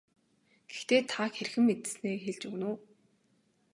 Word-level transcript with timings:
Гэхдээ 0.69 1.01
та 1.11 1.23
хэрхэн 1.35 1.63
мэдсэнээ 1.67 2.15
хэлж 2.23 2.41
өгнө 2.49 2.67
үү. 2.71 2.77